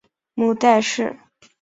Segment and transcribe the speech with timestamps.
[0.33, 1.15] 母戴氏。